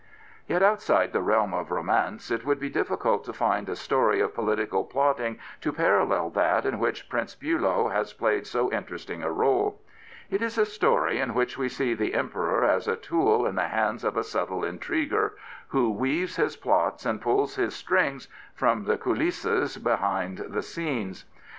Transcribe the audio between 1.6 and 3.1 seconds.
romance it would be difli